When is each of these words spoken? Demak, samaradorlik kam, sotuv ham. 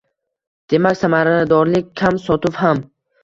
Demak, 0.73 0.97
samaradorlik 1.01 1.93
kam, 2.03 2.17
sotuv 2.25 2.57
ham. 2.65 2.83